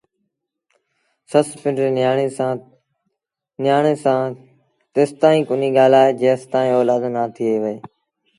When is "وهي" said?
7.61-7.75